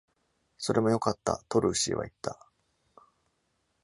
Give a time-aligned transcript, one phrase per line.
[0.57, 2.39] 「それもよかった」とルーシーは言った。